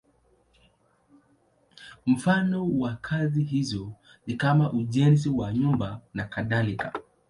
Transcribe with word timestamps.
Mfano 2.05 2.69
wa 2.79 2.95
kazi 2.95 3.43
hizo 3.43 3.91
ni 4.27 4.35
kama 4.35 4.73
ujenzi 4.73 5.29
wa 5.29 5.53
nyumba 5.53 6.01
nakadhalika. 6.13 6.93